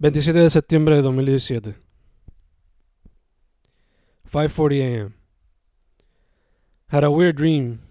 [0.00, 1.74] 27 de septiembre de 2017.
[4.26, 5.14] 5:40 a.m.
[6.88, 7.82] Had a weird dream.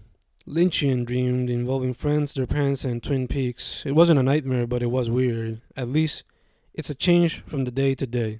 [0.48, 3.86] Lynchian dream involving friends, their parents, and Twin Peaks.
[3.86, 5.62] It wasn't a nightmare, but it was weird.
[5.78, 6.24] At least,
[6.74, 8.40] it's a change from the day to day.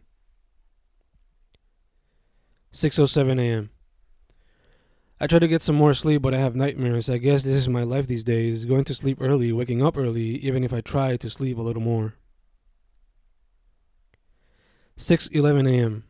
[2.74, 3.70] 6:07 a.m.
[5.20, 7.08] I try to get some more sleep, but I have nightmares.
[7.08, 8.66] I guess this is my life these days.
[8.66, 11.84] Going to sleep early, waking up early, even if I try to sleep a little
[11.84, 12.16] more.
[15.00, 16.04] 6:11 a.m.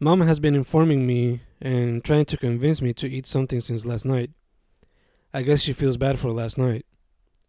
[0.00, 4.06] Mom has been informing me and trying to convince me to eat something since last
[4.06, 4.30] night.
[5.34, 6.86] I guess she feels bad for last night,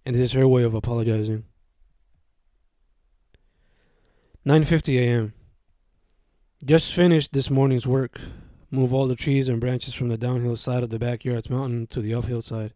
[0.05, 1.45] and this is her way of apologizing.
[4.45, 5.33] 9:50 a.m.
[6.65, 8.19] Just finished this morning's work.
[8.69, 12.01] Move all the trees and branches from the downhill side of the backyard's mountain to
[12.01, 12.73] the uphill side.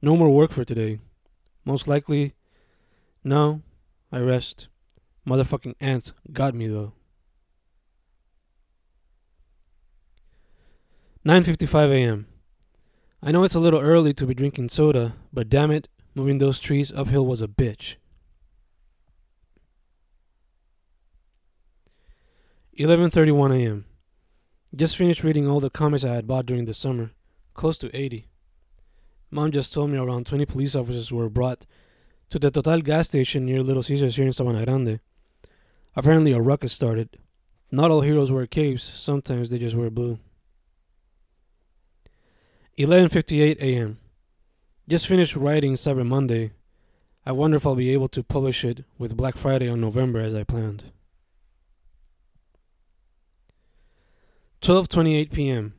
[0.00, 0.98] No more work for today.
[1.66, 2.32] Most likely,
[3.22, 3.60] no,
[4.10, 4.68] I rest.
[5.28, 6.94] Motherfucking ants got me though.
[11.26, 12.26] 9:55 a.m.
[13.22, 16.58] I know it's a little early to be drinking soda, but damn it, moving those
[16.58, 17.96] trees uphill was a bitch.
[22.78, 23.84] 11:31 a.m.
[24.74, 27.10] Just finished reading all the comics I had bought during the summer,
[27.52, 28.28] close to 80.
[29.30, 31.66] Mom just told me around 20 police officers were brought
[32.30, 35.00] to the Total gas station near Little Caesars here in Sabana Grande.
[35.98, 37.18] Apparently a ruckus started.
[37.72, 40.20] Not all heroes wear capes, sometimes they just wear blue.
[42.78, 43.98] 11:58 a.m.
[44.88, 46.52] Just finished writing Cyber Monday.
[47.26, 50.36] I wonder if I'll be able to publish it with Black Friday on November as
[50.36, 50.84] I planned.
[54.62, 55.74] 12:28 p.m.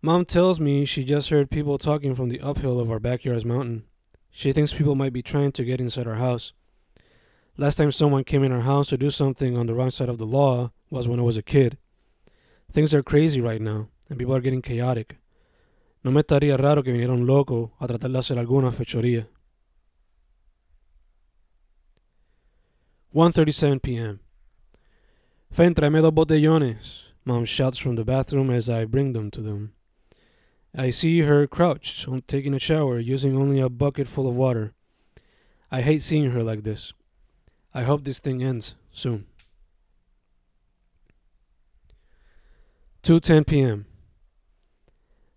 [0.00, 3.82] Mom tells me she just heard people talking from the uphill of our backyard's mountain.
[4.30, 6.52] She thinks people might be trying to get inside our house.
[7.58, 10.18] Last time someone came in our house to do something on the wrong side of
[10.18, 11.78] the law was when I was a kid.
[12.70, 15.16] Things are crazy right now, and people are getting chaotic.
[16.04, 19.26] No me estaría raro que viniera un loco a tratar de hacer alguna fechoría.
[23.14, 24.20] 1.37 p.m.
[25.50, 27.04] Fen, tráeme dos botellones.
[27.24, 29.72] Mom shouts from the bathroom as I bring them to them.
[30.76, 34.74] I see her crouched, taking a shower, using only a bucket full of water.
[35.70, 36.92] I hate seeing her like this.
[37.76, 39.26] I hope this thing ends soon.
[43.02, 43.84] 2:10 p.m.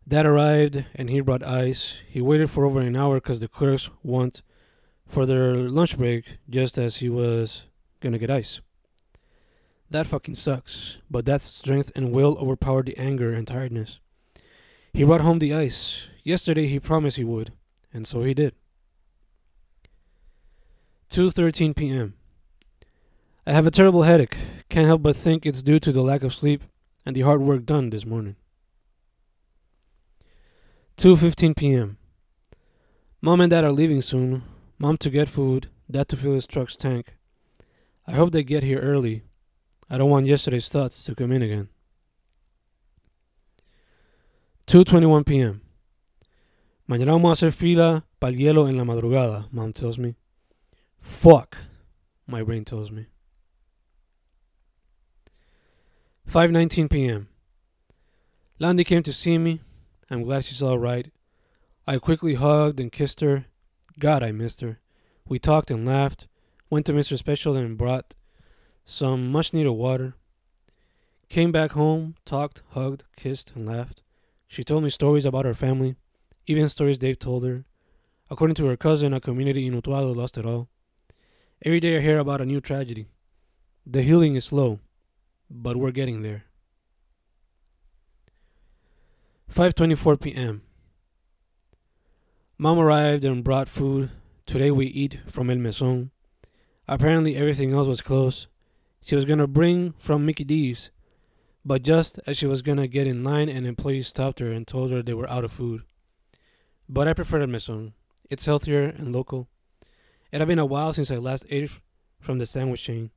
[0.07, 2.01] Dad arrived and he brought ice.
[2.07, 4.41] He waited for over an hour because the clerks went
[5.05, 7.65] for their lunch break just as he was
[7.99, 8.61] gonna get ice.
[9.89, 13.99] That fucking sucks, but that strength and will overpowered the anger and tiredness.
[14.93, 16.07] He brought home the ice.
[16.23, 17.51] Yesterday he promised he would,
[17.93, 18.53] and so he did.
[21.09, 22.13] 2:13 p.m.
[23.49, 24.37] I have a terrible headache.
[24.69, 26.61] Can't help but think it's due to the lack of sleep
[27.03, 28.35] and the hard work done this morning.
[30.97, 31.97] 2:15 p.m.
[33.23, 34.43] Mom and Dad are leaving soon.
[34.77, 37.15] Mom to get food, Dad to fill his truck's tank.
[38.05, 39.23] I hope they get here early
[39.89, 41.69] I don't want yesterday's thoughts to come in again.
[44.67, 45.61] 2:21 p.m.
[46.87, 50.17] Mañana vamos a hacer fila para el hielo en la madrugada, mom tells me.
[50.99, 51.57] Fuck,
[52.27, 53.07] my brain tells me.
[56.29, 57.27] 5:19 p.m.
[58.59, 59.61] Landy came to see me.
[60.11, 61.11] I'm glad she's all right.
[61.87, 63.45] I quickly hugged and kissed her.
[63.97, 64.77] God, I missed her.
[65.27, 66.27] We talked and laughed.
[66.69, 67.17] Went to Mr.
[67.17, 68.13] Special and brought
[68.85, 70.13] some much needed water.
[71.29, 74.03] Came back home, talked, hugged, kissed, and laughed.
[74.47, 75.95] She told me stories about her family,
[76.45, 77.65] even stories Dave told her.
[78.29, 80.69] According to her cousin, a community in Utuado lost it all.
[81.65, 83.07] Every day I hear about a new tragedy.
[83.83, 84.79] The healing is slow,
[85.49, 86.43] but we're getting there.
[89.53, 90.61] 5:24 p.m.
[92.57, 94.11] Mom arrived and brought food.
[94.45, 96.11] Today we eat from El Mesón.
[96.87, 98.47] Apparently everything else was closed,
[99.01, 100.91] she was going to bring from Mickey D's,
[101.63, 104.67] but just as she was going to get in line, an employee stopped her and
[104.67, 105.83] told her they were out of food.
[106.87, 107.93] But I prefer El Mesón.
[108.29, 109.47] It's healthier and local.
[110.31, 111.71] It had been a while since I last ate
[112.19, 113.11] from the sandwich chain.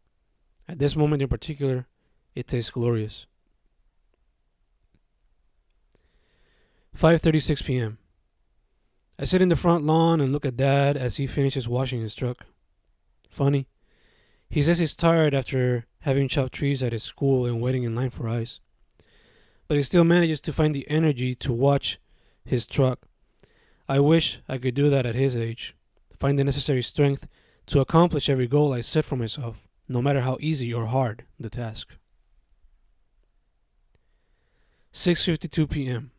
[0.68, 1.86] At this moment in particular,
[2.34, 3.26] it tastes glorious.
[6.96, 7.98] 5:36 p.m.
[9.18, 12.14] I sit in the front lawn and look at Dad as he finishes washing his
[12.14, 12.44] truck.
[13.30, 13.66] Funny,
[14.48, 18.10] he says he's tired after having chopped trees at his school and waiting in line
[18.10, 18.60] for ice.
[19.68, 21.98] But he still manages to find the energy to watch
[22.44, 23.06] his truck.
[23.88, 25.74] I wish I could do that at his age.
[26.18, 27.28] Find the necessary strength
[27.66, 31.50] to accomplish every goal I set for myself, no matter how easy or hard the
[31.50, 31.96] task.
[34.92, 36.10] 6:52 p.m.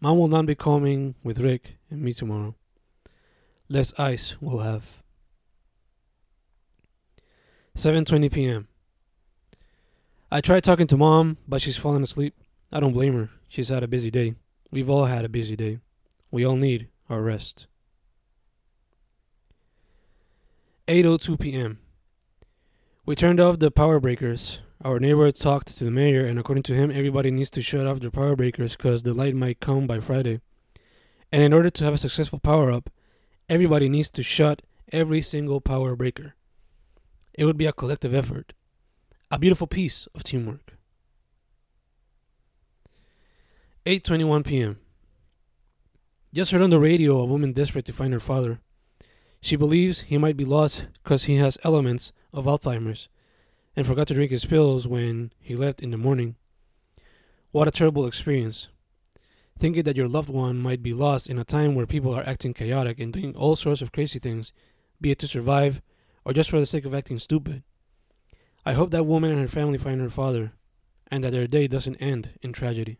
[0.00, 2.54] Mom will not be coming with Rick and me tomorrow.
[3.68, 5.02] Less ice we'll have.
[7.76, 8.68] 7:20 p.m.
[10.30, 12.34] I tried talking to mom, but she's fallen asleep.
[12.70, 13.30] I don't blame her.
[13.48, 14.34] She's had a busy day.
[14.70, 15.78] We've all had a busy day.
[16.30, 17.66] We all need our rest.
[20.88, 21.78] 8:02 p.m.
[23.06, 24.60] We turned off the power breakers.
[24.84, 28.00] Our neighbor talked to the mayor, and according to him, everybody needs to shut off
[28.00, 30.40] their power breakers because the light might come by Friday.
[31.30, 32.90] And in order to have a successful power up,
[33.48, 36.34] everybody needs to shut every single power breaker.
[37.32, 38.54] It would be a collective effort,
[39.30, 40.76] a beautiful piece of teamwork.
[43.86, 44.80] 8:21 p.m.
[46.34, 48.58] Just heard on the radio a woman desperate to find her father.
[49.40, 53.08] She believes he might be lost because he has elements of Alzheimer's
[53.76, 56.36] and forgot to drink his pills when he left in the morning.
[57.50, 58.68] What a terrible experience.
[59.58, 62.54] Thinking that your loved one might be lost in a time where people are acting
[62.54, 64.52] chaotic and doing all sorts of crazy things,
[65.00, 65.82] be it to survive
[66.24, 67.62] or just for the sake of acting stupid.
[68.64, 70.52] I hope that woman and her family find her father
[71.10, 72.98] and that their day doesn't end in tragedy.